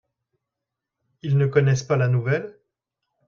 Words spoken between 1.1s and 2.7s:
Ils ne connaissent pas la nouvelle?